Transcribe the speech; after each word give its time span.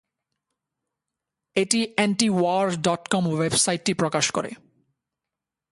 এটি 1.55 1.79
antiwar 1.97 2.65
dot 2.81 3.03
com 3.07 3.23
ওয়েবসাইটটি 3.27 3.93
প্রকাশ 3.93 4.25
করে। 4.31 4.51